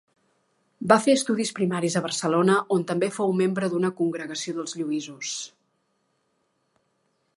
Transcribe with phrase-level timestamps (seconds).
[0.91, 5.37] Va fer estudis primaris a Barcelona, on també fou membre d'una congregació dels Lluïsos.